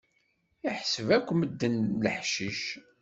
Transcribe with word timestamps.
Iḥseb 0.69 1.07
akk 1.17 1.29
medden 1.33 1.75
d 1.99 2.01
leḥcic. 2.05 2.61